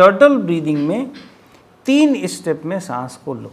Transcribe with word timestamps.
Turtle 0.00 0.36
breathing 0.38 0.78
में 0.88 1.10
तीन 1.86 2.14
step 2.26 2.62
में 2.64 2.78
सांस 2.80 3.18
को 3.24 3.34
लो 3.34 3.50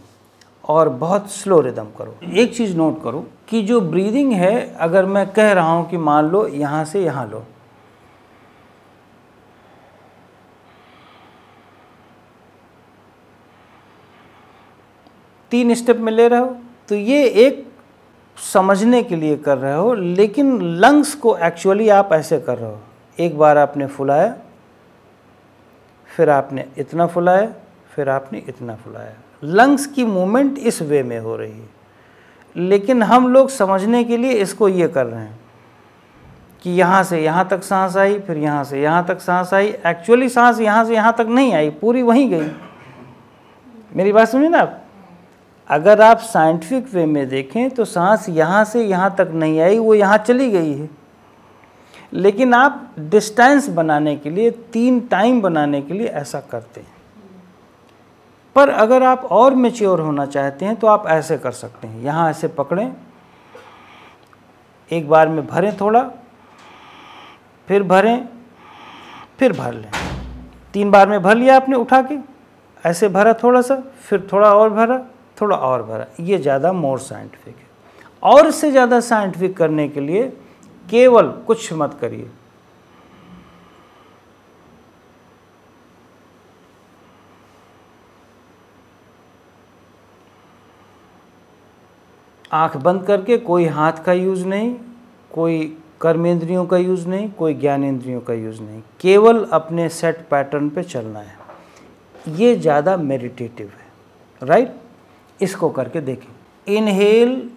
और 0.64 0.88
बहुत 0.88 1.30
स्लो 1.30 1.60
रिदम 1.60 1.86
करो। 1.98 2.14
एक 2.32 2.54
चीज़ 2.56 2.76
नोट 2.76 3.02
करो 3.02 3.24
कि 3.48 3.62
जो 3.62 3.80
ब्रीदिंग 3.80 4.32
है, 4.32 4.76
अगर 4.76 5.06
मैं 5.06 5.26
कह 5.32 5.52
रहा 5.52 5.72
हूँ 5.72 5.88
कि 5.90 5.96
मान 5.98 6.30
लो 6.30 6.46
यहाँ 6.48 6.84
से 6.84 7.04
यहाँ 7.04 7.26
लो। 7.26 7.44
तीन 15.52 15.74
स्टेप 15.74 15.96
में 15.96 16.12
ले 16.12 16.28
रहे 16.28 16.40
हो 16.40 16.56
तो 16.88 16.94
ये 16.94 17.22
एक 17.46 17.64
समझने 18.38 19.02
के 19.02 19.16
लिए 19.16 19.36
कर 19.36 19.58
रहे 19.58 19.76
हो, 19.76 19.94
लेकिन 19.94 20.60
लंग्स 20.62 21.14
को 21.14 21.36
एक्चुअली 21.36 21.88
आप 21.90 22.12
ऐसे 22.12 22.40
कर 22.40 22.58
रहे 22.58 22.70
हो। 22.70 22.80
एक 23.18 23.38
बार 23.38 23.58
आपने 23.58 23.86
फुलाया 23.88 24.36
फिर 26.18 26.30
आपने 26.30 26.64
इतना 26.78 27.06
फुलाया, 27.06 27.50
फिर 27.90 28.08
आपने 28.08 28.42
इतना 28.48 28.74
फुलाया। 28.76 29.12
लंग्स 29.44 29.86
की 29.86 30.04
मूवमेंट 30.04 30.58
इस 30.58 30.80
वे 30.82 31.02
में 31.02 31.18
हो 31.18 31.36
रही 31.36 31.50
है। 31.50 31.68
लेकिन 32.56 33.02
हम 33.02 33.28
लोग 33.32 33.50
समझने 33.50 34.02
के 34.04 34.16
लिए 34.16 34.32
इसको 34.32 34.68
ये 34.68 34.88
कर 34.88 35.06
रहे 35.06 35.20
हैं 35.20 35.38
कि 36.64 36.70
यहाँ 36.70 37.02
से 37.04 37.20
यहाँ 37.22 37.46
तक 37.48 37.62
सांस 37.62 37.96
आई, 37.96 38.18
फिर 38.18 38.36
यहाँ 38.36 38.64
से 38.64 38.80
यहाँ 38.82 39.04
तक 39.06 39.20
सांस 39.20 39.54
आई। 39.54 39.68
एक्चुअली 39.86 40.28
सांस 40.28 40.60
यहाँ 40.60 40.84
से 40.84 40.94
यहाँ 40.94 41.14
तक 41.18 41.26
नहीं 41.28 41.54
आई, 41.54 41.70
पूरी 41.70 42.02
वहीं 42.02 42.28
गई। 42.30 42.50
मेरी 43.96 44.12
बात 44.12 44.28
समझे 44.28 44.48
ना 44.48 44.58
आप? 44.58 44.82
अगर 45.70 46.00
आप 46.02 46.18
साइंटिफिक 46.18 46.94
वे 46.94 47.06
में 47.06 47.28
देखें 47.28 47.70
तो 47.70 47.84
सांस 47.84 48.28
यहाँ 48.28 48.64
से 48.64 48.84
यहाँ 48.84 49.14
तक 49.18 49.30
नहीं 49.34 49.60
आई, 49.60 49.78
वो 49.78 49.94
यहाँ 49.94 50.18
चली 50.18 50.50
गई 50.50 50.72
है। 50.74 50.88
लेकिन 52.12 52.54
आप 52.54 52.94
डिस्टेंस 53.00 53.68
बनाने 53.70 54.16
के 54.16 54.30
लिए, 54.30 54.50
तीन 54.50 55.00
टाइम 55.08 55.40
बनाने 55.42 55.80
के 55.82 55.94
लिए 55.94 56.06
ऐसा 56.08 56.40
करते 56.42 56.80
हैं। 56.80 56.96
पर 58.56 58.68
अगर 58.70 59.02
आप 59.02 59.24
और 59.24 59.54
मेच्योर 59.56 60.00
होना 60.00 60.26
चाहते 60.26 60.64
हैं 60.64 60.76
तो 60.76 60.86
आप 60.86 61.06
ऐसे 61.08 61.38
कर 61.38 61.52
सकते 61.52 61.88
हैं। 61.88 62.02
यहाँ 62.04 62.30
ऐसे 62.30 62.48
पकड़ें। 62.50 62.92
एक 64.90 65.08
बार 65.08 65.28
में 65.28 65.46
भरें 65.46 65.76
थोड़ा, 65.76 66.02
फिर 67.68 67.82
भरें, 67.84 68.28
फिर 69.38 69.52
भर 69.52 69.74
लें। 69.74 69.90
तीन 70.74 70.90
बार 70.90 71.08
में 71.08 71.22
भर 71.22 71.36
लिया 71.36 71.56
आपने 71.56 71.76
उठा 71.76 72.00
के, 72.02 72.16
ऐसे 72.84 73.08
भरा 73.08 73.32
थोड़ा 73.34 73.60
सा, 73.62 73.76
फिर 74.00 74.28
थोड़ा 74.32 74.54
और 74.54 74.70
भरा, 74.70 74.98
थोड़ा 75.40 75.56
और 75.56 75.82
भरा। 75.82 76.06
ये 76.20 76.38
ज़्यादा 76.38 76.72
मोर 76.72 76.98
साइंटिफिक 77.00 77.56
है। 77.56 77.66
और 78.22 78.46
इससे 78.46 78.70
ज़्यादा 78.70 79.00
साइंटिफिक 79.02 79.56
करने 79.56 79.88
के 79.88 80.00
लिए 80.00 80.32
केवल 80.90 81.28
कुछ 81.46 81.72
मत 81.72 81.98
करिए। 82.00 82.28
आँख 92.52 92.76
बंद 92.76 93.02
करके 93.06 93.36
कोई 93.38 93.64
हाथ 93.66 93.92
का 94.04 94.12
यूज़ 94.12 94.44
नहीं, 94.46 94.74
कोई 95.34 95.76
कर्मेंद्रियों 96.00 96.64
का 96.66 96.76
यूज़ 96.76 97.06
नहीं, 97.08 97.30
कोई 97.30 97.54
ज्ञानेंद्रियों 97.54 98.20
का 98.20 98.34
यूज़ 98.34 98.60
नहीं। 98.62 98.82
केवल 99.00 99.44
अपने 99.52 99.88
सेट 99.88 100.24
पैटर्न 100.30 100.68
पे 100.68 100.82
चलना 100.82 101.18
है। 101.18 101.36
ये 102.28 102.54
ज़्यादा 102.56 102.96
मेडिटेटिव 102.96 103.66
है। 103.68 104.48
राइट 104.48 104.74
इसको 105.40 105.70
करके 105.70 106.00
देखें। 106.00 106.74
इनहेल 106.74 107.50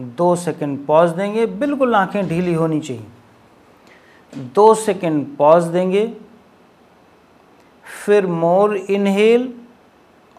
दो 0.00 0.36
सेकंड 0.36 0.86
पॉज 0.86 1.10
देंगे, 1.10 1.46
बिल्कुल 1.46 1.94
आँखें 1.94 2.28
ढीली 2.28 2.54
होनी 2.54 2.80
चाहिए। 2.80 3.06
दो 4.36 4.74
सेकंड 4.74 5.36
पॉज 5.36 5.64
देंगे, 5.64 6.16
फिर 8.06 8.26
मोर 8.26 8.76
इनहेल 8.76 9.54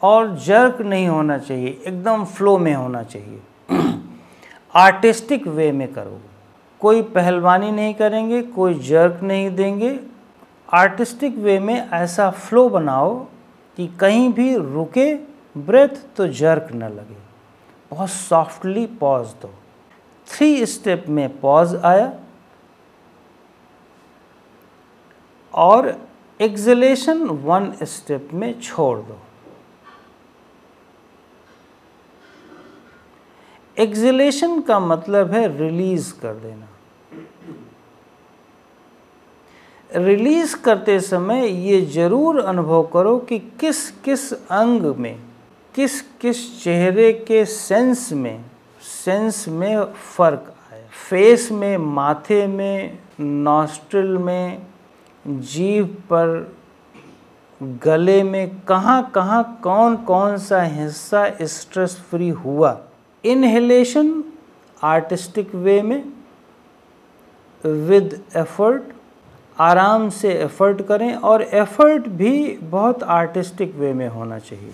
और 0.02 0.36
जर्क 0.36 0.82
नहीं 0.82 1.08
होना 1.08 1.38
चाहिए, 1.38 1.82
एकदम 1.88 2.26
फ्लो 2.26 2.58
में 2.58 2.74
होना 2.74 3.04
चाहिए। 3.04 3.42
आर्टिस्टिक 4.76 5.48
वे 5.48 5.72
में 5.72 5.94
करो। 5.94 6.20
कोई 6.80 7.02
पहलवानी 7.02 7.72
नहीं 7.72 7.94
करेंगे, 7.94 8.42
कोई 8.42 8.74
जर्क 8.74 9.20
नहीं 9.24 9.56
देंगे। 9.56 10.00
आर्टिस्टिक 10.74 11.38
वे 11.38 11.60
में 11.60 11.90
ऐसा 11.90 12.30
फ्लो 12.30 12.70
बनाओ 12.70 13.26
कि 13.78 13.88
कहीं 14.00 14.34
भी 14.34 14.56
रुके 14.56 15.16
ब्रेथ 15.58 16.16
तो 16.16 16.28
जर्क 16.28 16.68
न 16.76 16.84
लगे। 16.84 17.29
बहुत 17.92 18.10
सॉफ्टली 18.10 18.86
पॉज 18.86 19.28
दो। 19.42 19.54
थ्री 20.28 20.66
स्टेप 20.66 21.06
में 21.10 21.40
पॉज 21.40 21.76
आया। 21.76 22.14
और 25.54 25.96
एक्जलेशन 26.42 27.24
वन 27.24 27.74
स्टेप 27.84 28.30
में 28.34 28.60
छोड़ 28.62 28.98
दो। 29.00 29.18
एक्जलेशन 33.78 34.60
का 34.62 34.80
मतलब 34.80 35.32
है 35.32 35.58
रिलीज़ 35.58 36.14
कर 36.14 36.34
देना। 36.34 36.68
रिलीज़ 39.92 40.56
करते 40.56 41.00
समय 41.00 41.48
ये 41.48 41.82
ज़रूर 41.82 42.40
अनुभव 42.40 42.84
करो 42.94 43.18
कि 43.20 43.40
किस 43.40 43.90
किस 43.92 44.34
अंग 44.34 44.96
में 44.96 45.29
किस 45.76 46.02
किस 46.02 46.64
चेहरे 46.64 47.12
के 47.14 47.46
सेंस 47.46 48.14
में 48.14 48.46
सेंस 48.82 49.48
में 49.48 49.84
फ़र्क 49.84 50.54
आए 50.74 50.84
फेस 51.10 51.52
में, 51.52 51.78
माथे 51.78 52.48
में, 52.48 53.00
नॉस्ट्रिल 53.20 54.18
में, 54.18 54.62
जीव 55.28 55.86
पर, 55.86 56.58
गले 57.64 58.24
में, 58.24 58.62
कहाँ 58.62 59.12
कहाँ, 59.16 59.60
कौन 59.64 59.96
कौन 59.96 60.38
सा 60.38 60.62
हिस्सा 60.64 61.36
स्ट्रेस 61.42 61.98
फ्री 62.10 62.30
हुआ? 62.30 62.80
इनहेलेशन 63.24 64.24
आर्टिस्टिक 64.84 65.56
वे 65.56 65.82
में 65.82 66.04
विद 67.64 68.22
एफर्ट 68.36 68.84
आराम 69.60 70.10
से 70.10 70.34
एफर्ट 70.34 70.82
करें 70.82 71.14
और 71.16 71.42
एफर्ट 71.44 72.08
भी 72.08 72.58
बहुत 72.58 73.04
आर्टिस्टिक 73.04 73.76
वे 73.76 73.94
में 73.94 74.08
होना 74.08 74.40
चाहिए। 74.40 74.72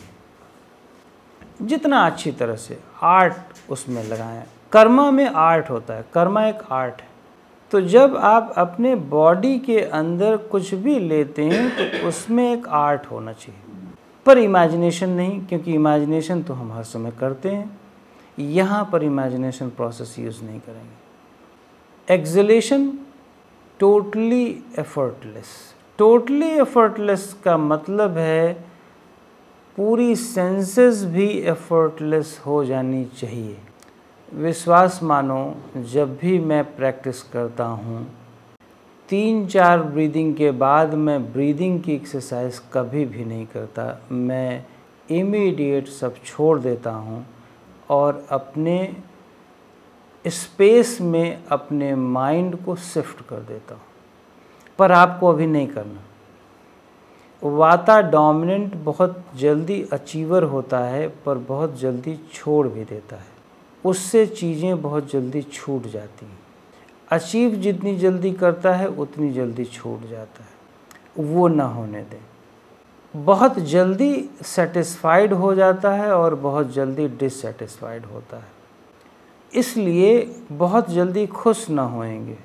जितना 1.62 2.06
अच्छी 2.06 2.32
तरह 2.32 2.56
से 2.56 2.80
आर्ट 3.04 3.70
उसमें 3.70 4.04
लगाएँ। 4.04 4.44
कर्मा 4.72 5.10
में 5.12 5.26
आर्ट 5.26 5.70
होता 5.70 5.94
है, 5.94 6.06
कर्मा 6.14 6.46
एक 6.48 6.62
आर्ट 6.72 7.02
है। 7.02 7.08
तो 7.72 7.82
जब 7.82 8.16
आप 8.18 8.54
अपने 8.58 8.96
बॉडी 8.96 9.58
के 9.60 9.80
अंदर 9.80 10.36
कुछ 10.38 10.74
भी 10.74 11.00
लेते 11.00 11.44
हैं 11.44 11.70
तो 11.78 12.08
उसमें 12.08 12.52
एक 12.54 12.68
आर्ट 12.68 13.06
होना 13.06 13.34
चाहिए। 13.34 13.62
पर 14.26 14.38
इमेजिनेशन 14.38 15.10
नहीं, 15.10 15.40
क्योंकि 15.46 15.74
इमेजिनेशन 15.74 16.42
तो 16.44 16.54
हम 16.54 16.72
हर 16.74 16.84
समय 16.84 17.12
करते 17.12 17.50
हैं। 17.50 17.80
यहाँ 18.40 18.84
पर 18.92 19.04
इमेजिनेशन 19.04 19.70
प्रोसेस 19.70 20.16
यूज़ 20.20 20.44
नहीं 20.44 20.60
करेंगे। 20.60 22.14
Exhalation 22.14 22.88
totally 23.80 24.46
effortless 24.80 25.48
totally 26.00 26.50
effortless 26.52 27.34
का 27.44 27.58
मतलब 27.58 28.18
है 28.18 28.66
पूरी 29.78 30.16
सेंसेस 30.16 31.04
भी 31.04 31.30
एफर्टलेस 31.30 32.42
हो 32.46 32.66
जानी 32.66 33.06
चाहिए। 33.06 33.58
विश्वास 34.34 35.00
मानो, 35.04 35.56
जब 35.78 36.18
भी 36.18 36.40
मैं 36.40 36.76
प्रैक्टिस 36.76 37.22
करता 37.24 37.64
हूँ, 37.64 38.08
तीन 39.10 39.48
चार 39.48 39.84
ब्रीदिंग 39.84 40.36
के 40.36 40.52
बाद 40.52 40.94
मैं 40.94 41.34
ब्रीदिंग 41.34 41.82
की 41.82 41.94
एक्सरसाइज 41.94 42.62
कभी 42.74 43.06
भी 43.06 43.26
नहीं 43.26 43.46
करता। 43.46 44.02
मैं 44.12 44.66
इमीडिएट 45.12 45.88
सब 45.88 46.16
छोड़ 46.26 46.60
देता 46.60 46.92
हूँ 46.92 47.26
और 47.90 48.28
अपने 48.30 48.96
स्पेस 50.28 50.98
में 51.02 51.44
अपने 51.50 51.96
माइंड 51.96 52.64
को 52.64 52.76
शिफ्ट 52.76 53.26
कर 53.28 53.40
देता 53.40 53.76
हूँ। 53.76 53.84
पर 54.80 54.92
आपको 54.92 55.28
अभी 55.28 55.48
नहीं 55.48 55.68
करना। 55.68 56.02
वाता 57.44 58.02
डोमिनेंट 58.02 58.76
बहुत 58.76 59.24
जल्दी 59.36 59.86
अचीवर 59.94 60.44
होता 60.44 60.80
है, 60.80 61.08
पर 61.08 61.38
बहुत 61.38 61.80
जल्दी 61.80 62.20
छोड़ 62.34 62.68
भी 62.68 62.86
देता 62.86 63.16
है। 63.16 63.36
उससे 63.86 64.26
चीज़ें 64.26 64.82
बहुत 64.82 65.12
जल्दी 65.12 65.42
छूट 65.42 65.84
जाती 65.84 66.26
हैं। 66.26 66.40
अचीव 67.12 67.52
जितनी 67.52 67.96
जल्दी 67.96 68.32
करता 68.32 68.76
है, 68.76 68.88
उतनी 68.88 69.34
जल्दी 69.34 69.66
छूट 69.66 70.10
जाता 70.10 70.44
है। 70.44 70.56
वो 71.26 71.48
ना 71.48 71.64
होने 71.64 72.02
दें। 72.02 72.22
बहुत 73.26 73.60
जल्दी 73.60 74.30
सेटिस्फाइड 74.42 75.34
हो 75.34 75.56
जाता 75.56 75.92
है 75.92 76.12
और 76.12 76.36
बहुत 76.36 76.74
जल्दी 76.74 77.08
डिससेटिस्फाइड 77.08 78.06
होता 78.06 78.38
है। 78.38 78.56
इसलिए 79.54 80.36
बहुत 80.52 80.90
जल्दी 80.90 81.28
खुश 81.28 81.70
ना 81.70 81.84
होएँगे। 81.84 82.38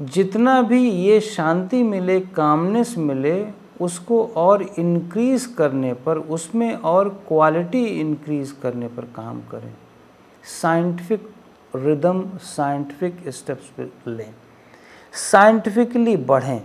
जितना 0.00 0.62
भी 0.62 0.90
ये 0.90 1.20
शांति 1.20 1.82
मिले 1.82 2.20
कामनेस 2.20 2.94
मिले 2.98 3.61
उसको 3.82 4.26
और 4.36 4.62
इनक्रीज़ 4.62 5.54
करने 5.54 5.94
पर, 5.94 6.18
उसमें 6.18 6.74
और 6.74 7.08
क्वालिटी 7.08 7.84
इनक्रीज़ 7.84 8.54
करने 8.62 8.88
पर 8.88 9.02
काम 9.02 9.40
करें। 9.40 9.74
साइंटिफिक 10.62 11.30
रिदम 11.76 12.30
साइंटिफिक 12.38 13.28
स्टेप्स 13.28 13.64
पर 13.64 13.92
लें। 14.06 14.34
साइंटिफिकली 15.12 16.16
बढ़ें। 16.16 16.62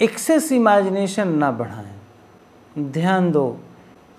एक्सेस 0.00 0.52
इमेजिनेशन 0.52 1.28
ना 1.28 1.50
बढ़ाएँ। 1.50 1.98
ध्यान 2.78 3.30
दो, 3.32 3.56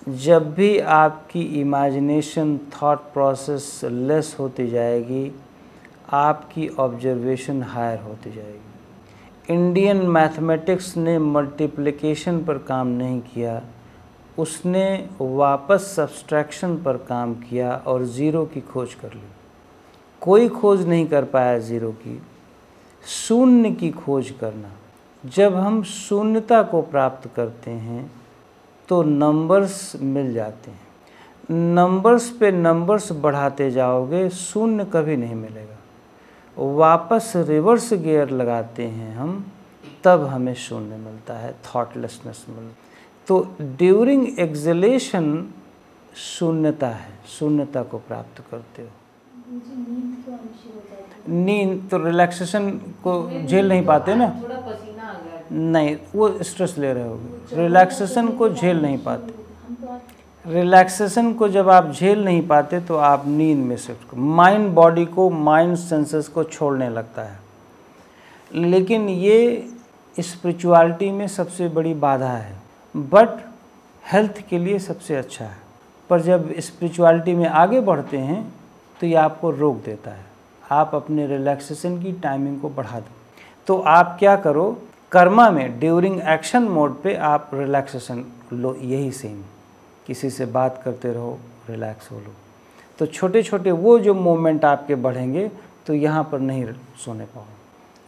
जब 0.10 0.54
भी 0.54 0.80
आपकी 0.80 1.42
इमेजिनेशन 1.62 2.58
थॉट 2.58 3.00
प्रोसेस 3.00 3.82
लेस 3.84 4.36
होती 4.40 4.68
जाएगी, 4.68 5.32
आपकी 6.10 6.68
ऑब्जर्वेशन 6.70 7.64
हायर 7.64 8.00
होती 8.00 8.32
जाएगी। 8.32 8.62
इंडियन 9.50 9.98
मैथमेटिक्स 10.08 10.96
ने 10.98 11.18
मल्टीप्लिकेशन 11.20 12.44
पर 12.46 12.58
काम 12.58 12.88
नहीं 12.88 13.20
किया। 13.24 13.62
उसने 14.38 15.10
वापस 15.22 15.82
सब्सट्रैक्शन 15.96 16.76
पर 16.78 16.98
काम 16.98 17.34
किया 17.36 17.72
और 17.88 18.04
ज़ीरो 18.06 18.44
की 18.46 18.62
खोज 18.62 18.94
कर 18.94 19.14
ली। 19.14 19.30
कोई 20.22 20.50
खोज 20.50 20.88
नहीं 20.88 21.08
कर 21.08 21.26
पाया 21.26 21.58
ज़ीरो 21.60 21.92
की। 21.92 22.22
शून्य 23.04 23.72
की 23.72 23.92
खोज 23.92 24.34
करना। 24.42 24.72
जब 25.24 25.56
हम 25.56 25.82
शून्यता 25.84 26.62
को 26.64 26.82
प्राप्त 26.82 27.30
करते 27.36 27.72
हैं 27.72 28.12
तो 28.90 29.02
नंबर्स 29.04 29.92
मिल 30.02 30.34
जाते 30.34 30.72
हैं। 30.72 30.86
नंबर्स 31.74 32.30
पे 32.30 32.52
नंबर्स 32.52 33.12
बढ़ाते 33.14 33.72
जाओगे, 33.72 34.30
शून्य 34.30 34.86
कभी 34.86 35.18
नहीं 35.18 35.36
मिलेगा। 35.36 35.76
वापस 36.58 37.32
रिवर्स 37.36 37.94
गियर 37.94 38.30
लगाते 38.30 38.84
हैं 38.84 39.16
हम 39.16 39.46
तब 40.04 40.26
हमें 40.26 40.54
शून्य 40.56 40.98
मिलता 40.98 41.34
है 41.34 41.56
थॉटलेसनेस 41.66 42.46
मिल 42.50 42.70
तो 43.28 43.40
ड्यूरिंग 43.62 44.40
एक्जलेशन 44.40 45.54
शून्यता 46.16 46.88
है 46.88 47.14
शून्यता 47.28 47.84
को 47.84 47.98
प्राप्त 47.98 48.44
करते 48.52 48.82
हो। 48.82 48.90
नींद 51.28 51.88
तो 51.92 51.98
रिलैक्सेशन 51.98 52.70
को 53.04 53.14
झेल 53.48 53.70
नहीं 53.70 53.86
पाते 53.86 54.16
ना? 54.16 54.32
नहीं 55.52 55.98
वो 56.16 56.44
स्ट्रेस 56.44 56.78
ले 56.78 56.94
रहे 56.94 57.08
होगे। 57.08 57.56
रिलैक्सेशन 57.56 58.28
को 58.28 58.50
झेल 58.50 58.82
नहीं 58.82 58.98
पाते। 58.98 59.34
रिलैक्सेशन 60.46 61.32
को 61.34 61.48
जब 61.50 61.70
आप 61.70 61.92
झेल 61.92 62.24
नहीं 62.26 62.46
पाते 62.48 62.80
तो 62.80 62.96
आप 62.96 63.24
नींद 63.28 63.58
में 63.60 63.76
शिफ्ट 63.78 64.14
माइंड 64.16 64.70
बॉडी 64.74 65.06
को 65.06 65.30
माइंड 65.30 65.76
सेंसेस 65.76 66.28
को 66.28 66.44
छोड़ने 66.44 66.90
लगता 66.90 67.22
है। 67.22 67.40
लेकिन 68.52 69.10
ये 69.10 69.68
स्पिरिचुअलिटी 70.18 71.10
में 71.12 71.28
सबसे 71.28 71.68
बड़ी 71.70 71.94
बाधा 71.96 72.30
है 72.30 72.56
बट 72.96 73.44
हेल्थ 74.04 74.42
के 74.50 74.58
लिए 74.58 74.80
सबसे 74.80 75.16
अच्छा 75.16 75.46
है। 75.46 75.58
पर 76.10 76.22
जब 76.22 76.54
स्पिरिचुअलिटी 76.60 77.36
में 77.36 77.46
आगे 77.46 77.82
बढ़ते 77.82 78.18
हैं 78.18 78.42
तो 79.00 79.08
ये 79.08 79.16
आपको 79.16 79.52
रोक 79.52 79.84
देता 79.86 80.12
है। 80.12 80.26
आप 80.72 80.96
अपने 80.96 81.28
रिलैक्सेशन 81.28 82.02
की 82.04 82.12
टाइमिंग 82.14 82.60
को 82.62 82.70
बढ़ा 82.70 83.00
दो। 83.00 83.16
तो 83.68 83.80
आप 83.80 84.16
क्या 84.20 84.36
करो, 84.38 84.82
कर्मा 85.12 85.50
में 85.50 85.80
ड्यूरिंग 85.80 86.22
एक्शन 86.30 86.64
मोड 86.64 87.02
पे 87.02 87.16
आप 87.16 87.52
रिलैक्सेशन 87.54 88.26
लो, 88.54 88.76
यही 88.76 89.12
सेम 89.12 89.44
किसी 90.08 90.30
से 90.30 90.46
बात 90.48 90.82
करते 90.84 91.12
रहो 91.14 91.38
रिलैक्स 91.70 92.12
हो 92.12 92.20
लो। 92.20 92.34
तो 93.00 93.06
छोटे 93.08 93.44
छोटे 93.44 93.72
वो 93.74 93.98
जो 94.00 94.14
मोमेंट 94.14 94.66
आपके 94.66 94.96
बढ़ेंगे 94.98 95.48
तो 95.88 95.94
यहाँ 95.94 96.24
पर 96.32 96.40
नहीं 96.40 96.66
सोने 97.06 97.26
पाओ 97.26 97.46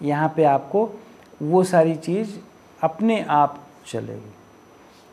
यहाँ 0.01 0.33
पे 0.35 0.43
आपको 0.45 0.89
वो 1.41 1.63
सारी 1.63 1.95
चीज़ 1.97 2.37
अपने 2.81 3.21
आप 3.29 3.59
चलेगी। 3.87 4.31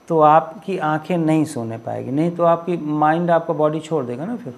तो 0.09 0.21
आपकी 0.21 0.79
आँखें 0.79 1.17
नहीं 1.19 1.45
सोने 1.47 1.79
पाएगी, 1.79 2.11
नहीं 2.11 2.31
तो 2.37 2.45
आपकी 2.45 2.77
माइंड 2.77 3.31
आपका 3.31 3.55
बॉडी 3.55 3.81
छोड़ 3.81 4.05
देगा 4.05 4.25
ना 4.25 4.37
फिर। 4.37 4.55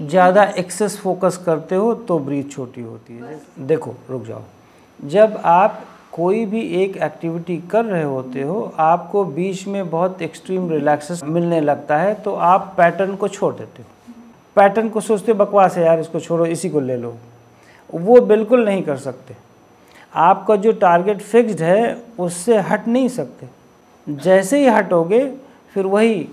ज़्यादा 0.00 0.42
एक्सेस 0.58 0.98
फोकस 0.98 1.36
करते 1.46 1.74
हो 1.74 1.92
तो 1.94 2.18
ब्रीथ 2.18 2.50
छोटी 2.50 2.80
होती 2.82 3.14
है। 3.14 3.40
देखो, 3.60 3.94
रुक 4.10 4.24
जाओ। 4.26 4.42
जब 5.00 5.40
आप 5.44 5.82
कोई 6.12 6.44
भी 6.46 6.60
एक 6.82 6.96
एक्टिविटी 6.96 7.56
कर 7.70 7.84
रहे 7.84 8.02
होते 8.02 8.42
हो, 8.42 8.72
आपको 8.78 9.24
बीच 9.26 9.66
में 9.66 9.90
बहुत 9.90 10.22
एक्सट्रीम 10.22 10.68
रिलैक्सेस 10.70 11.22
मिलने 11.24 11.60
लगता 11.60 11.98
है 11.98 12.14
तो 12.14 12.34
आप 12.34 12.74
पैटर्न 12.76 13.14
को 13.16 13.28
छोड़ 13.28 13.54
देते 13.54 13.82
हो। 13.82 13.88
पैटर्न 14.56 14.88
को 14.88 15.00
सोचते 15.00 15.32
बकवास 15.34 15.76
है 15.76 15.84
यार, 15.84 16.00
इसको 16.00 16.20
छोड़ो, 16.20 16.46
इसी 16.46 16.68
को 16.70 16.80
ले 16.80 16.96
लो। 16.96 17.16
वो 17.90 18.20
बिल्कुल 18.22 18.64
नहीं 18.64 18.82
कर 18.82 18.96
सकते। 18.98 19.36
आपका 20.14 20.56
जो 20.56 20.72
टारगेट 20.74 21.20
फिक्स्ड 21.22 21.62
है, 21.62 22.02
उससे 22.18 22.58
हट 22.60 22.88
नहीं 22.88 23.08
सकते। 23.10 23.48
जैसे 24.06 24.58
ही 24.58 24.66
हटोगे, 24.68 25.24
फिर 25.74 25.86
वही 25.86 26.28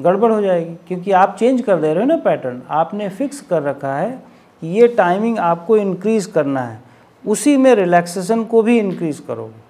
गड़बड़ 0.00 0.32
हो 0.32 0.40
जाएगी, 0.42 0.74
क्योंकि 0.88 1.12
आप 1.12 1.36
चेंज 1.38 1.62
कर 1.62 1.76
दे 1.76 1.92
रहे 1.94 2.02
हो 2.02 2.08
ना 2.08 2.16
पैटर्न 2.16 2.62
आपने 2.70 3.08
फिक्स 3.08 3.40
कर 3.40 3.62
रखा 3.62 3.94
है 3.96 4.10
कि 4.62 4.68
ये 4.70 4.88
टाइमिंग 4.88 5.38
आपको 5.38 5.76
इंक्रीज़ 5.76 6.30
करना 6.32 6.60
है। 6.60 6.80
उसी 7.24 7.56
में 7.56 7.74
रिलैक्सेशन 7.74 8.44
को 8.44 8.62
भी 8.62 8.78
इंक्रीज़ 8.78 9.20
करोगे। 9.22 9.68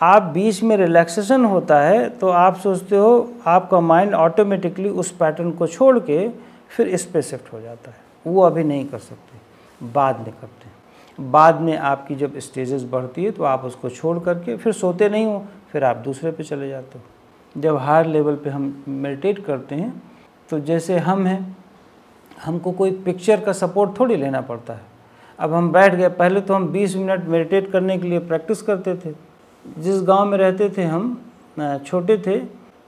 आप 0.00 0.22
बीच 0.24 0.62
में 0.62 0.76
रिलैक्सेशन 0.76 1.44
होता 1.44 1.80
है 1.80 2.08
तो 2.10 2.28
आप 2.28 2.56
सोचते 2.56 2.96
हो 2.96 3.32
आपका 3.46 3.80
माइंड 3.80 4.14
ऑटोमेटिकली 4.14 4.88
उस 4.88 5.10
पैटर्न 5.10 5.50
को 5.50 5.66
छोड़ 5.66 5.98
के 6.00 6.28
फिर 6.76 6.88
इस 6.88 7.04
पे 7.04 7.22
शिफ्ट 7.22 7.52
हो 7.52 7.60
जाता 7.60 7.90
है। 7.90 7.96
वो 8.26 8.42
अभी 8.42 8.64
नहीं 8.64 8.84
कर 8.84 8.98
सकते। 8.98 9.86
बाद 9.86 10.18
में 10.18 10.30
करते 10.30 10.66
हैं। 10.66 11.30
बाद 11.30 11.60
में 11.60 11.76
आपकी 11.78 12.14
जब 12.14 12.38
स्टेजेस 12.38 12.82
बढ़ती 12.82 13.24
है 13.24 13.30
तो 13.30 13.44
आप 13.44 13.64
उसको 13.64 13.88
छोड़ 13.88 14.18
करके 14.18 14.56
फिर 14.56 14.72
सोते 14.72 15.08
नहीं 15.08 15.24
हो, 15.24 15.44
फिर 15.72 15.84
आप 15.84 15.96
दूसरे 15.96 16.30
पे 16.30 16.44
चले 16.44 16.68
जाते 16.68 16.98
हो। 16.98 17.04
जब 17.56 17.76
हायर 17.76 18.06
लेवल 18.06 18.34
पे 18.34 18.50
हम 18.50 18.84
मेडिटेट 18.88 19.44
करते 19.44 19.74
हैं 19.74 19.92
तो 20.48 20.58
जैसे 20.60 20.98
हम 20.98 21.26
हैं, 21.26 21.56
हमको 22.38 22.72
कोई 22.72 22.90
पिक्चर 23.04 23.40
का 23.40 23.52
सपोर्ट 23.54 23.98
थोड़ी 24.00 24.16
लेना 24.16 24.40
पड़ता 24.40 24.72
है। 24.72 24.80
अब 25.38 25.52
हम 25.52 25.70
बैठ 25.72 25.94
गए, 25.94 26.08
पहले 26.10 26.40
तो 26.40 26.54
हम 26.54 26.68
20 26.68 26.96
मिनट 26.96 27.24
मेडिटेट 27.26 27.70
करने 27.72 27.98
के 27.98 28.08
लिए 28.08 28.18
प्रैक्टिस 28.20 28.62
करते 28.62 28.94
थे। 28.96 29.14
जिस 29.64 30.02
गाँव 30.02 30.24
में 30.24 30.36
रहते 30.38 30.68
थे 30.70 30.82
हम 30.84 31.16
छोटे 31.86 32.16
थे 32.18 32.38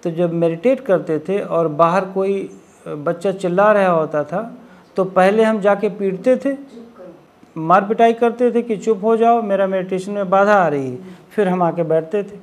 तो 0.02 0.10
जब 0.10 0.32
मेडिटेट 0.34 0.80
करते 0.80 1.18
थे 1.18 1.38
और 1.40 1.68
बाहर 1.70 2.04
कोई 2.08 2.50
बच्चा 2.86 3.32
चिल्ला 3.32 3.70
रहा 3.72 3.90
होता 3.90 4.22
था 4.24 4.42
तो 4.96 5.04
पहले 5.06 5.44
हम 5.44 5.60
जाके 5.60 5.88
पीटते 5.90 6.36
थे, 6.36 6.56
मार 7.56 7.84
पिटाई 7.84 8.12
करते 8.14 8.50
थे 8.52 8.62
कि 8.62 8.76
चुप 8.76 9.04
हो 9.04 9.16
जाओ, 9.16 9.40
मेरा 9.42 9.66
मेडिटेशन 9.66 10.12
में 10.12 10.30
बाधा 10.30 10.54
आ 10.54 10.68
रही 10.68 10.90
है। 10.90 11.16
फिर 11.30 11.48
हम 11.48 11.62
आके 11.62 11.82
बैठते 11.84 12.22
थे। 12.22 12.38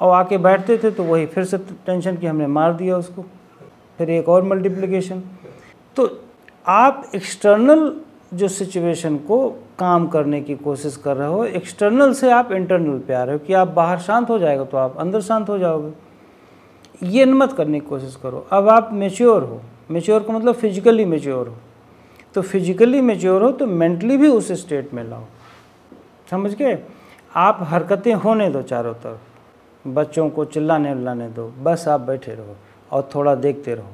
और 0.00 0.14
आके 0.14 0.38
बैठते 0.38 0.78
थे 0.78 0.90
तो 0.90 1.04
वही 1.04 1.26
फिर 1.26 1.44
से 1.44 1.58
टेंशन 1.58 2.16
की 2.16 2.26
हमने 2.26 2.46
मार 2.46 2.72
दिया 2.72 2.96
उसको। 2.96 3.24
फिर 3.98 4.10
एक 4.10 4.28
और 4.28 4.42
मल्टीप्लिकेशन 4.42 5.22
तो 5.96 6.08
आप 6.66 7.10
एक्सटर्नल 7.14 7.92
जो 8.34 8.48
सिचुएशन 8.48 9.16
को 9.18 9.48
काम 9.78 10.06
करने 10.06 10.40
की 10.40 10.54
कोशिश 10.54 10.96
कर 10.96 11.16
रहे 11.16 11.28
हो 11.28 11.44
एक्सटर्नल 11.44 12.12
से 12.12 12.30
आप 12.30 12.52
इंटरनल 12.52 12.98
पे 12.98 13.14
आ 13.14 13.22
रहे 13.24 13.34
हो 13.34 13.38
कि 13.38 13.52
आप 13.52 13.68
बाहर 13.68 13.98
शांत 13.98 14.30
हो 14.30 14.38
जाएगा 14.38 14.64
तो 14.64 14.76
आप 14.76 14.96
अंदर 14.96 15.20
शांत 15.20 15.48
हो 15.48 15.58
जाओगे। 15.58 15.92
ये 17.02 17.24
मत 17.24 17.52
करने 17.52 17.80
की 17.80 17.86
कोशिश 17.86 18.16
करो। 18.22 18.46
अब 18.52 18.68
आप 18.68 18.90
मेच्योर 18.92 19.42
हो। 19.42 19.60
मेच्योर 19.90 20.22
का 20.22 20.32
मतलब 20.32 20.54
फिजिकली 20.54 21.04
मेच्योर 21.04 21.48
हो। 21.48 21.56
तो 22.34 22.42
फिजिकली 22.42 23.00
मेच्योर 23.00 23.42
हो 23.42 23.50
तो 23.52 23.66
मेंटली 23.66 24.16
भी 24.16 24.28
उस 24.28 24.52
स्टेट 24.52 24.94
में 24.94 25.02
लाओ। 25.04 25.24
समझ 26.30 26.54
गए? 26.54 26.78
आप 27.36 27.58
हरकतें 27.60 28.14
होने 28.14 28.48
दो 28.50 28.62
चारों 28.62 28.94
तरफ़। 28.94 29.31
बच्चों 29.84 30.28
को 30.30 30.44
चिल्लाने 30.44 30.92
उल्लाने 30.92 31.28
दो, 31.28 31.46
बस 31.62 31.86
आप 31.88 32.00
बैठे 32.00 32.34
रहो 32.34 32.56
और 32.90 33.08
थोड़ा 33.14 33.34
देखते 33.34 33.74
रहो। 33.74 33.90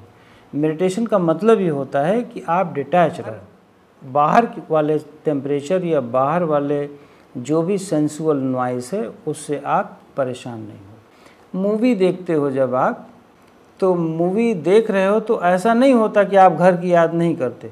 मेडिटेशन 0.54 1.06
का 1.06 1.18
मतलब 1.18 1.60
ये 1.60 1.68
होता 1.68 2.00
है 2.00 2.22
कि 2.22 2.42
आप 2.48 2.72
डिटैच 2.74 3.20
रहो। 3.20 4.10
बाहर 4.12 4.48
वाले 4.70 4.98
टेम्परेचर 5.24 5.84
या 5.84 6.00
बाहर 6.00 6.42
वाले 6.44 6.88
जो 7.36 7.62
भी 7.62 7.78
सेंसुअल 7.78 8.36
नॉइस 8.36 8.92
है, 8.94 9.06
उससे 9.26 9.60
आप 9.66 9.98
परेशान 10.16 10.60
नहीं 10.60 10.78
हो। 10.78 11.60
मूवी 11.60 11.94
देखते 11.94 12.32
हो 12.32 12.50
जब 12.50 12.74
आप 12.74 13.06
तो 13.80 13.94
मूवी 13.94 14.52
देख 14.54 14.90
रहे 14.90 15.06
हो 15.06 15.18
तो 15.20 15.40
ऐसा 15.42 15.74
नहीं 15.74 15.92
होता 15.94 16.24
कि 16.24 16.36
आप 16.36 16.52
घर 16.52 16.76
की 16.76 16.92
याद 16.92 17.14
नहीं 17.14 17.34
करते 17.36 17.70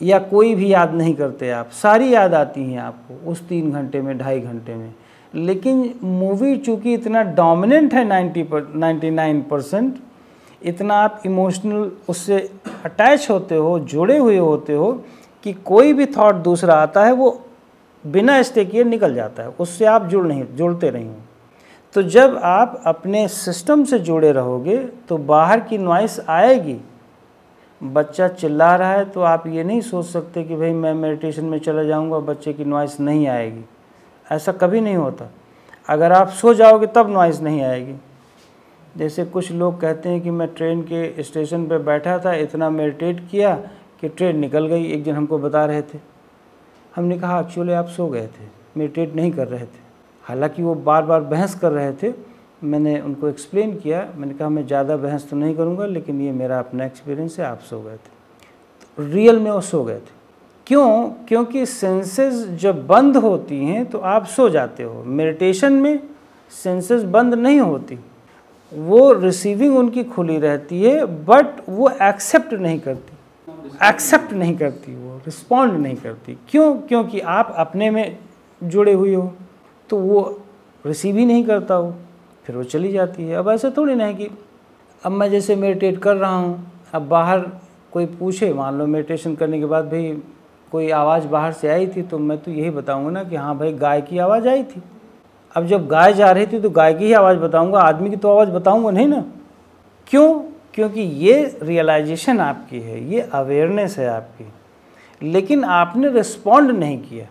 या 0.00 0.18
कोई 0.18 0.54
भी 0.54 0.72
याद 0.72 0.94
नहीं 0.94 1.14
करते 1.14 1.50
आप। 1.50 1.70
सारी 1.72 2.12
याद 2.14 2.34
आती 2.34 2.64
हैं 2.64 2.80
आपको, 2.80 3.30
उस 3.30 3.46
तीन 3.48 3.70
घंटे 3.72 4.00
में, 4.02 4.16
ढाई 4.18 4.40
घंटे 4.40 4.74
में। 4.74 4.94
लेकिन 5.34 5.94
मूवी 6.02 6.56
चूँकि 6.56 6.94
इतना 6.94 7.22
डोमिनेंट 7.34 7.94
है 7.94 8.04
नाइन्टी 8.04 8.42
पर 8.42 8.72
नाइन्टी 8.76 9.10
नाइन 9.10 9.40
परसेंट 9.42 9.94
इतना 10.62 10.94
आप 10.94 11.22
इमोशनल 11.26 11.90
उससे 12.08 12.38
अटैच 12.84 13.30
होते 13.30 13.56
हो, 13.56 13.78
जुड़े 13.78 14.18
हुए 14.18 14.36
होते 14.38 14.74
हो, 14.74 14.92
कि 15.44 15.52
कोई 15.52 15.92
भी 15.92 16.06
थॉट 16.06 16.34
दूसरा 16.34 16.74
आता 16.74 17.04
है, 17.04 17.12
वो 17.12 17.40
बिना 18.04 18.40
स्टे 18.42 18.64
किए 18.64 18.84
निकल 18.84 19.14
जाता 19.14 19.42
है। 19.42 19.48
उससे 19.60 19.84
आप 19.84 20.06
जुड़ 20.06 20.26
नहीं, 20.26 20.44
जुड़ते 20.56 20.90
नहीं 20.90 21.08
हो। 21.08 21.16
तो 21.94 22.02
जब 22.02 22.38
आप 22.44 22.82
अपने 22.86 23.26
सिस्टम 23.28 23.84
से 23.84 23.98
जुड़े 23.98 24.32
रहोगे 24.32 24.76
तो 25.08 25.18
बाहर 25.18 25.60
की 25.60 25.78
नॉइस 25.78 26.18
आएगी। 26.28 26.76
बच्चा 27.80 28.28
चिल्ला 28.28 28.74
रहा 28.76 28.92
है 28.92 29.04
तो 29.04 29.20
आप 29.20 29.46
ये 29.46 29.64
नहीं 29.64 29.80
सोच 29.80 30.06
सकते 30.06 30.42
कि 30.44 30.56
भाई 30.56 30.72
मैं 30.72 30.94
मेडिटेशन 30.94 31.44
में 31.44 31.58
चला 31.58 31.82
जाऊँगा, 31.82 32.18
बच्चे 32.18 32.52
की 32.52 32.64
नॉइस 32.64 32.98
नहीं 33.00 33.26
आएगी। 33.28 33.64
ऐसा 34.32 34.52
कभी 34.52 34.80
नहीं 34.80 34.96
होता। 34.96 35.30
अगर 35.88 36.12
आप 36.12 36.28
सो 36.30 36.54
जाओगे 36.54 36.86
तब 36.86 37.10
नॉइज़ 37.10 37.42
नहीं 37.42 37.62
आएगी। 37.62 37.94
जैसे 38.96 39.24
कुछ 39.24 39.50
लोग 39.52 39.80
कहते 39.80 40.08
हैं 40.08 40.20
कि 40.20 40.30
मैं 40.30 40.48
ट्रेन 40.48 40.82
के 40.82 41.22
स्टेशन 41.22 41.66
पर 41.66 41.78
बैठा 41.78 42.18
था, 42.18 42.34
इतना 42.34 42.70
मेडिटेट 42.70 43.20
किया 43.30 43.54
कि 44.00 44.08
ट्रेन 44.08 44.38
निकल 44.38 44.66
गई, 44.66 44.86
एक 44.86 45.04
दिन 45.04 45.14
हमको 45.14 45.38
बता 45.38 45.64
रहे 45.64 45.82
थे। 45.82 45.98
हमने 46.96 47.18
कहा 47.18 47.40
एक्चुअली 47.40 47.72
आप 47.72 47.86
सो 47.86 48.08
गए 48.08 48.26
थे 48.26 48.48
मेडिटेट 48.76 49.14
नहीं 49.16 49.32
कर 49.32 49.48
रहे 49.48 49.64
थे। 49.64 49.80
हालाँकि 50.24 50.62
वो 50.62 50.74
बार 50.74 51.02
बार 51.02 51.20
बहस 51.20 51.54
कर 51.54 51.72
रहे 51.72 51.92
थे। 51.92 52.12
मैंने 52.64 53.00
उनको 53.00 53.28
एक्सप्लेन 53.28 53.74
किया, 53.76 54.08
मैंने 54.16 54.34
कहा, 54.34 54.48
मैं 54.48 54.66
ज़्यादा 54.66 54.96
बहस 54.96 55.28
तो 55.30 55.36
नहीं 55.36 55.54
करूँगा, 55.56 55.86
लेकिन 55.86 56.20
ये 56.20 56.32
मेरा 56.32 56.58
अपना 56.58 56.84
एक्सपीरियंस 56.84 57.38
है, 57.40 57.46
आप 57.46 57.60
सो 57.60 57.80
गए 57.80 57.96
थे। 57.96 58.10
तो 58.98 59.12
रियल 59.12 59.38
में 59.38 59.50
वो 59.50 59.60
सो 59.60 59.82
गए 59.84 59.98
थे। 59.98 60.21
क्यों? 60.72 61.08
क्योंकि 61.28 61.64
सेंसेस 61.66 62.34
जब 62.60 62.86
बंद 62.86 63.16
होती 63.16 63.56
हैं 63.56 63.84
तो 63.86 63.98
आप 63.98 64.26
सो 64.26 64.48
जाते 64.48 64.82
हो। 64.82 65.02
मेडिटेशन 65.06 65.72
में 65.72 65.98
सेंसेस 66.52 67.02
बंद 67.04 67.34
नहीं 67.34 67.58
होती। 67.60 67.98
वो 68.72 69.12
रिसीविंग 69.12 69.76
उनकी 69.78 70.04
खुली 70.04 70.38
रहती 70.38 70.82
है 70.82 71.04
बट 71.24 71.60
वो 71.68 71.90
एक्सेप्ट 72.02 72.52
नहीं 72.54 72.78
करती। 72.80 73.88
एक्सेप्ट 73.88 74.32
नहीं 74.32 74.56
करती, 74.56 74.94
वो 74.94 75.16
रिस्पॉन्ड 75.16 75.78
नहीं 75.78 75.96
करती। 75.96 76.38
क्यों? 76.48 76.74
क्योंकि 76.78 77.20
आप 77.20 77.54
अपने 77.58 77.90
में 77.90 78.18
जुड़े 78.60 78.92
हुए 78.92 79.14
हो 79.14 79.32
तो 79.90 79.96
वो 79.98 80.42
रिसीव 80.84 81.16
ही 81.16 81.26
नहीं 81.26 81.44
करता 81.44 81.74
हो 81.74 81.94
फिर 82.46 82.56
वो 82.56 82.64
चली 82.64 82.92
जाती 82.92 83.22
है। 83.22 83.36
अब 83.36 83.50
ऐसा 83.50 83.72
थोड़ी 83.76 83.94
ना 83.94 84.04
है 84.04 84.14
कि 84.14 84.30
अब 85.04 85.12
मैं 85.12 85.30
जैसे 85.30 85.56
मेडिटेट 85.56 85.98
कर 85.98 86.16
रहा 86.16 86.34
हूँ, 86.34 86.72
अब 86.92 87.08
बाहर 87.08 87.46
कोई 87.92 88.06
पूछे, 88.08 88.52
मान 88.54 88.78
लो 88.78 88.86
मेडिटेशन 88.86 89.34
करने 89.34 89.58
के 89.58 89.66
बाद, 89.66 89.84
भाई 89.84 90.22
कोई 90.72 90.90
आवाज़ 90.90 91.26
बाहर 91.26 91.52
से 91.52 91.68
आई 91.68 91.86
थी 91.86 92.02
तो 92.02 92.18
मैं 92.18 92.38
तो 92.38 92.50
यही 92.50 92.70
बताऊँगा 92.70 93.10
ना 93.10 93.24
कि 93.24 93.36
हाँ 93.36 93.58
भाई, 93.58 93.72
गाय 93.72 94.00
की 94.00 94.18
आवाज़ 94.18 94.48
आई 94.48 94.62
थी। 94.64 94.82
अब 95.56 95.66
जब 95.66 95.86
गाय 95.86 96.12
जा 96.12 96.30
रही 96.30 96.46
थी 96.46 96.60
तो 96.60 96.70
गाय 96.70 96.94
की 96.94 97.04
ही 97.04 97.12
आवाज़ 97.12 97.38
बताऊँगा, 97.38 97.80
आदमी 97.80 98.10
की 98.10 98.16
तो 98.16 98.30
आवाज़ 98.30 98.50
बताऊँगा 98.50 98.90
नहीं 98.90 99.06
ना। 99.06 99.24
क्यों? 100.06 100.42
क्योंकि 100.74 101.00
ये 101.00 101.58
रियलाइजेशन 101.62 102.40
आपकी 102.40 102.80
है, 102.80 103.04
ये 103.10 103.20
अवेयरनेस 103.20 103.98
है 103.98 104.08
आपकी। 104.08 104.52
लेकिन 105.22 105.64
आपने 105.64 106.08
रिस्पॉन्ड 106.08 106.70
नहीं 106.70 106.98
किया। 106.98 107.26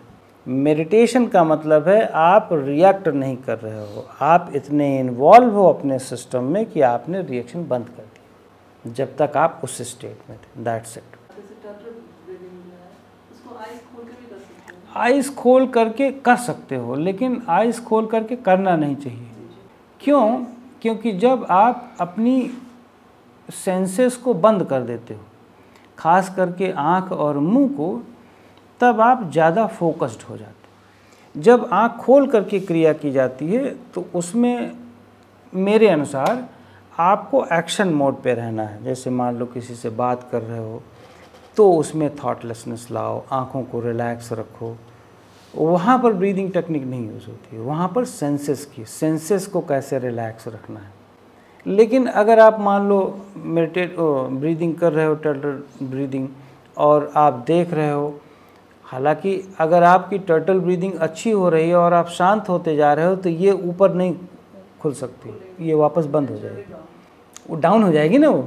मेडिटेशन 0.48 1.26
का 1.26 1.44
मतलब 1.44 1.88
है 1.88 2.06
आप 2.06 2.48
रिएक्ट 2.52 3.08
नहीं 3.08 3.36
कर 3.36 3.58
रहे 3.58 3.80
हो। 3.80 4.06
आप 4.20 4.52
इतने 4.54 4.98
इन्वॉल्व 5.00 5.50
हो 5.50 5.68
अपने 5.68 5.98
सिस्टम 5.98 6.44
में 6.44 6.66
कि 6.66 6.80
आपने 6.80 7.22
रिएक्शन 7.22 7.66
बंद 7.68 7.86
कर 7.86 8.02
दिया। 8.02 8.92
जब 8.92 9.16
तक 9.16 9.36
आप 9.36 9.60
उस 9.64 9.90
स्टेट 9.90 10.30
में 10.30 10.38
थे 10.38 10.64
दैट्स 10.64 10.96
इट 10.98 11.16
आइस 14.96 15.28
खोल 15.34 15.66
करके 15.66 16.10
कर 16.20 16.36
सकते 16.38 16.76
हो, 16.76 16.94
लेकिन 16.94 17.42
आइस 17.48 17.80
खोल 17.80 18.06
करके 18.06 18.36
करना 18.38 18.76
नहीं 18.76 18.96
चाहिए। 18.96 19.28
क्यों? 20.00 20.44
क्योंकि 20.82 21.12
जब 21.14 21.46
आप 21.50 21.96
अपनी 22.00 22.50
सेंसेस 23.48 24.16
को 24.16 24.34
बंद 24.36 24.64
कर 24.64 24.82
देते 24.82 25.14
हो, 25.14 25.20
खास 25.98 26.34
करके 26.36 26.70
आँख 26.72 27.12
और 27.12 27.38
मुँह 27.38 27.68
को, 27.68 28.02
तब 28.80 29.00
आप 29.00 29.30
ज़्यादा 29.32 29.66
फोकस्ड 29.68 30.22
हो 30.22 30.36
जाते 30.36 30.60
जब 31.34 31.68
आँख 31.72 31.92
खोल 31.96 32.26
करके 32.26 32.58
क्रिया 32.60 32.92
की 32.92 33.10
जाती 33.12 33.46
है 33.46 33.74
तो 33.94 34.04
उसमें 34.14 34.72
मेरे 35.52 35.88
अनुसार 35.88 36.48
आपको 36.98 37.44
एक्शन 37.52 37.88
मोड 37.90 38.22
पे 38.22 38.34
रहना 38.34 38.62
है। 38.62 38.82
जैसे 38.84 39.10
मान 39.10 39.36
लो 39.36 39.46
किसी 39.46 39.74
से 39.74 39.90
बात 39.90 40.28
कर 40.32 40.42
रहे 40.42 40.58
हो 40.58 40.82
तो 41.56 41.72
उसमें 41.72 42.14
थॉटलेसनेस 42.16 42.88
लाओ, 42.90 43.22
आँखों 43.32 43.62
को 43.62 43.80
रिलैक्स 43.80 44.32
रखो। 44.32 44.76
वहाँ 45.54 45.98
पर 45.98 46.12
ब्रीदिंग 46.12 46.50
टेक्निक 46.52 46.84
नहीं 46.84 47.10
यूज़ 47.10 47.26
होती। 47.26 47.56
है 47.56 47.62
वहाँ 47.62 47.88
पर 47.94 48.04
सेंसेस 48.04 48.64
की 48.76 48.84
सेंसेस 48.84 49.46
को 49.46 49.60
कैसे 49.60 49.98
रिलैक्स 49.98 50.48
रखना 50.48 50.80
है? 50.80 50.90
लेकिन 51.66 52.06
अगर 52.06 52.38
आप 52.38 52.60
मान 52.60 52.88
लो 52.88 53.18
मेडिटेट 53.36 53.96
ब्रीदिंग 53.98 54.74
कर 54.74 54.92
रहे 54.92 55.06
हो 55.06 55.14
टर्टल 55.14 55.62
ब्रीदिंग 55.82 56.28
और 56.78 57.12
आप 57.16 57.44
देख 57.46 57.74
रहे 57.74 57.90
हो, 57.90 58.20
हालाँकि 58.84 59.54
अगर 59.58 59.82
आपकी 59.82 60.18
टर्टल 60.18 60.60
ब्रीदिंग 60.60 60.94
अच्छी 60.94 61.30
हो 61.30 61.48
रही 61.48 61.68
है 61.68 61.76
और 61.76 61.92
आप 61.92 62.08
शांत 62.08 62.48
होते 62.48 62.76
जा 62.76 62.92
रहे 62.94 63.06
हो 63.06 63.16
तो 63.16 63.28
ये 63.28 63.52
ऊपर 63.52 63.94
नहीं 63.94 64.16
खुल 64.80 64.92
सकती। 64.92 65.66
ये 65.68 65.74
वापस 65.74 66.06
बंद 66.06 66.30
हो 66.30 66.36
जाएगी। 66.36 66.74
वो 67.50 67.56
डाउन 67.56 67.82
हो 67.82 67.92
जाएगी 67.92 68.18
ना 68.18 68.28
वो। 68.28 68.42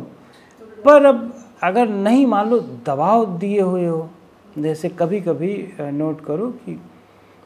पर 0.86 1.06
अब 1.06 1.34
अगर 1.62 1.88
नहीं, 1.88 2.26
मान 2.28 2.50
लो 2.50 2.60
दबाव 2.86 3.26
दिए 3.38 3.62
हुए 3.62 3.86
हो, 3.86 4.10
जैसे 4.58 4.90
कभी 4.92 5.22
कभी 5.22 5.56
नोट 5.82 6.24
करो 6.26 6.50
कि 6.60 6.80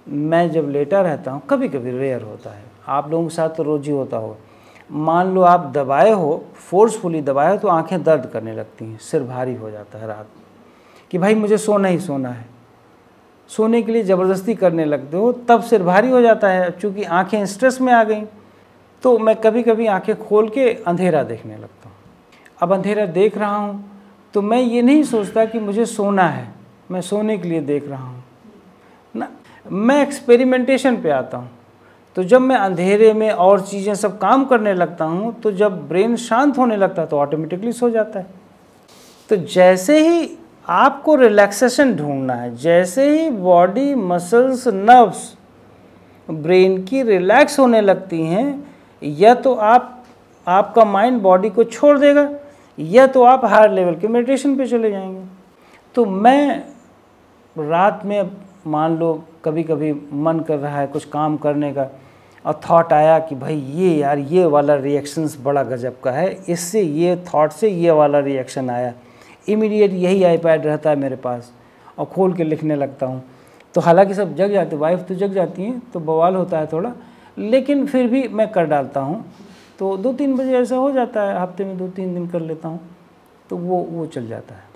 मैं 0.08 0.50
जब 0.52 0.70
लेटा 0.70 1.02
रहता 1.02 1.32
हूँ 1.32 1.42
कभी 1.50 1.70
कभी 1.70 1.92
रेयर 1.92 2.22
होता 2.22 2.50
है। 2.50 2.64
आप 2.88 3.10
लोगों 3.12 3.28
के 3.28 3.36
साथ 3.36 3.50
तो 3.50 3.64
रोज 3.64 3.88
ही 3.88 3.94
होता 3.94 4.18
हो 4.18 4.38
मान 4.90 5.34
लो 5.34 5.42
आप 5.42 5.72
दबाए 5.74 6.12
हो 6.12 6.44
फोर्सफुली 6.60 7.22
दबाए 7.22 7.50
हो 7.52 7.58
तो 7.58 7.68
आँखें 7.68 8.02
दर्द 8.04 8.26
करने 8.26 8.54
लगती 8.54 8.86
हैं, 8.86 8.98
सिर 9.00 9.24
भारी 9.24 9.54
हो 9.56 9.70
जाता 9.72 10.00
है 10.00 10.08
रात 10.08 10.28
कि 11.12 11.18
भाई, 11.18 11.36
मुझे 11.36 11.58
सोना 11.58 11.88
ही 11.88 12.00
सोना 12.00 12.30
है। 12.30 12.46
सोने 13.50 13.82
के 13.82 13.92
लिए 13.92 14.04
ज़बरदस्ती 14.04 14.56
करने 14.56 14.86
लगते 14.86 15.18
हो, 15.18 15.32
तब 15.32 15.62
सिर 15.64 15.84
भारी 15.84 16.10
हो 16.10 16.22
जाता 16.22 16.50
है, 16.50 16.70
चूँकि 16.72 17.04
आँखें 17.04 17.46
स्ट्रेस 17.46 17.80
में 17.82 17.92
आ 17.94 18.04
गई। 18.04 18.22
तो 19.04 19.18
मैं 19.20 19.36
कभी 19.36 19.64
कभी 19.64 19.88
आँखें 19.88 20.16
खोल 20.18 20.50
के 20.50 20.70
अंधेरा 20.84 21.24
देखने 21.24 21.58
लगता 21.58 21.90
हूँ। 21.90 21.96
अब 22.62 22.74
अंधेरा 22.74 23.06
देख 23.08 23.38
रहा 23.38 23.56
हूँ 23.56 23.99
तो 24.34 24.42
मैं 24.42 24.60
ये 24.60 24.82
नहीं 24.82 25.04
सोचता 25.04 25.46
कि 25.46 25.60
मुझे 25.60 25.86
सोना 25.86 26.24
है। 26.24 26.48
मैं 26.92 27.02
सोने 27.02 27.38
के 27.38 27.48
लिए 27.50 27.62
देख 27.62 27.88
रहा 27.90 28.04
हूँ। 28.04 28.24
ना, 29.16 29.28
मैं 29.66 30.02
एक्सपेरिमेंटेशन 30.02 31.02
पे 31.02 31.10
आता 31.10 31.38
हूँ। 31.38 31.50
तो 32.16 32.24
जब 32.24 32.42
मैं 32.42 32.56
अंधेरे 32.56 33.14
में 33.14 33.30
और 33.32 33.62
चीज़ें 33.62 33.94
सब 33.96 34.18
काम 34.20 34.46
करने 34.46 34.74
लगता 34.74 35.06
हूँ 35.06 35.34
तो 35.42 35.52
जब 35.52 35.88
ब्रेन 35.90 36.16
शांत 36.18 36.58
होने 36.58 36.76
लगता 36.76 37.02
है 37.02 37.08
तो 37.08 37.18
ऑटोमेटिकली 37.18 37.72
सो 37.72 37.90
जाता 37.90 38.20
है। 38.20 38.26
तो 39.30 39.36
जैसे 39.36 40.00
ही 40.00 40.30
आपको 40.68 41.16
रिलैक्सेशन 41.16 41.96
ढूंढना 41.96 42.34
है, 42.34 42.56
जैसे 42.56 43.10
ही 43.10 43.30
बॉडी 43.30 43.94
मसल्स 43.96 44.68
नर्व्स 44.68 45.34
ब्रेन 46.28 46.84
की 46.84 47.02
रिलैक्स 47.04 47.60
होने 47.60 47.82
लगती 47.82 48.22
हैं, 48.22 48.68
या 49.02 49.34
तो 49.36 49.54
आप, 49.54 50.04
आपका 50.48 50.86
माइंड 50.86 51.22
बॉडी 51.22 51.50
को 51.50 51.64
छोड़ 51.64 51.98
देगा। 52.00 52.30
या 52.80 53.06
तो 53.08 53.24
आप 53.24 53.46
हायर 53.46 53.72
लेवल 53.72 53.96
के 53.96 54.08
मेडिटेशन 54.08 54.56
पे 54.58 54.68
चले 54.68 54.92
जाएँगे। 54.92 55.24
तो 55.96 56.06
मैं 56.06 56.64
रात 57.56 58.02
में 58.06 58.30
मान 58.68 58.98
लो 58.98 59.14
कभी 59.46 59.64
कभी 59.64 59.92
मन 60.14 60.40
कर 60.40 60.58
रहा 60.58 60.80
है 60.80 60.88
कुछ 60.88 61.06
काम 61.06 61.36
करने 61.38 61.72
का, 61.74 61.88
और 62.46 62.60
थॉट 62.64 62.94
आया 62.94 63.18
कि 63.20 63.36
भाई 63.36 63.56
ये 63.56 63.90
यार, 63.92 64.20
ये 64.20 64.46
वाला 64.46 64.76
रिएक्शंस 64.76 65.38
बड़ा 65.42 65.64
गजब 65.64 66.00
का 66.00 66.12
है, 66.12 66.32
इससे 66.50 66.82
ये 66.82 67.16
थॉट 67.26 67.52
से 67.52 67.70
ये 67.70 67.92
वाला 67.92 68.20
रिएक्शन 68.20 68.70
आया। 68.70 68.94
इमीडिएट 69.48 69.94
यही 69.94 70.24
आईपैड 70.24 70.66
रहता 70.66 70.90
है 70.90 70.96
मेरे 70.96 71.16
पास, 71.18 71.52
और 71.98 72.06
खोल 72.06 72.34
के 72.34 72.44
लिखने 72.44 72.76
लगता 72.76 73.06
हूँ। 73.06 73.24
तो 73.76 73.82
हालाँकि 73.82 74.14
सब 74.14 74.36
जग 74.36 74.52
जाते 74.52 74.76
वाइफ 74.76 75.06
तो 75.08 75.16
जग 75.16 75.34
जाती 75.34 75.64
हैं 75.64 75.82
तो 75.94 76.00
बवाल 76.00 76.36
होता 76.36 76.60
है 76.60 76.68
थोड़ा, 76.68 76.92
लेकिन 77.38 77.86
फिर 77.86 78.08
भी 78.08 78.28
मैं 78.28 78.48
कर 78.52 78.66
डालता 78.66 79.00
हूँ। 79.00 79.24
तो 79.80 79.96
दो 79.98 80.14
तीन 80.14 80.36
बजे 80.38 80.58
ऐसा 80.58 80.76
हो 80.76 80.92
जाता 80.92 81.22
है, 81.24 81.42
हफ़्ते 81.42 81.66
में 81.66 81.78
दो 81.78 81.88
तीन 81.88 82.14
दिन 82.14 82.28
कर 82.28 82.42
लेता 82.42 82.68
हूँ 82.68 82.80
तो 83.50 83.58
वो 83.58 83.78
वो 83.92 84.06
चल 84.06 84.28
जाता 84.28 84.56
है। 84.56 84.68